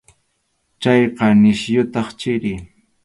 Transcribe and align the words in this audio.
Chayqa 0.81 1.25
nisyutaq 1.41 2.07
chiri. 2.19 2.55